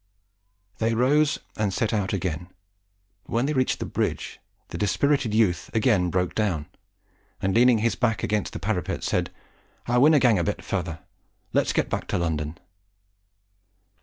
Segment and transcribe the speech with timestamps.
[0.79, 2.47] They rose, and set out again,
[3.23, 4.39] but when they reached the bridge,
[4.69, 6.65] the dispirited youth again broke down;
[7.39, 9.29] and, leaning his back against the parapet, said,
[9.85, 11.01] "I winna gang a bit further;
[11.53, 12.57] let's get back to London."